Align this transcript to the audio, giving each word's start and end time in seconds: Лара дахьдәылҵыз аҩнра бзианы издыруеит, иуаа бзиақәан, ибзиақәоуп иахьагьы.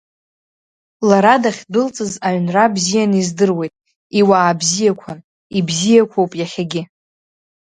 Лара 1.09 1.33
дахьдәылҵыз 1.43 2.13
аҩнра 2.27 2.73
бзианы 2.73 3.17
издыруеит, 3.21 3.73
иуаа 4.19 4.59
бзиақәан, 4.59 5.19
ибзиақәоуп 5.57 6.31
иахьагьы. 6.37 6.81